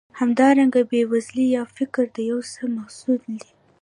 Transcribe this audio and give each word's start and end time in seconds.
همدارنګه 0.19 0.81
بېوزلي 0.89 1.45
یا 1.55 1.63
فقر 1.75 2.05
د 2.15 2.17
یو 2.29 2.39
څه 2.53 2.63
محصول 2.77 3.19
دی. 3.39 3.51